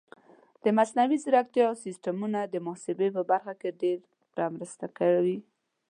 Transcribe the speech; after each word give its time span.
د 0.63 0.65
مصنوعي 0.77 1.17
ځیرکتیا 1.23 1.67
سیستمونه 1.85 2.39
د 2.45 2.55
محاسبې 2.67 3.07
په 3.15 3.21
برخه 3.31 3.53
کې 3.61 3.69
ډېره 3.81 4.45
مرسته 4.55 4.85
کوي. 4.97 5.37